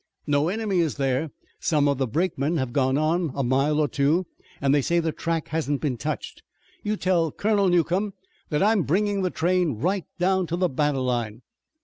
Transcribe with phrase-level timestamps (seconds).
[0.25, 1.29] "No enemy is there.
[1.59, 4.25] Some of the brakemen have gone on a mile or two
[4.59, 6.41] and they say the track hasn't been touched.
[6.81, 8.13] You tell Colonel Newcomb
[8.49, 11.43] that I'm bringing the train right down to the battle line."